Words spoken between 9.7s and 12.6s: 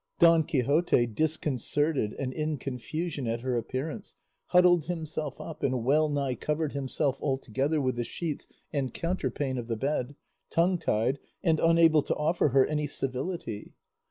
bed, tongue tied, and unable to offer